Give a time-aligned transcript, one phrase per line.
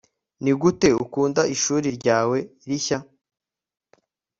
[0.41, 2.97] nigute ukunda ishuri ryawe rishya